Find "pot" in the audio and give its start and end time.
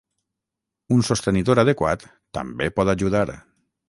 2.81-2.91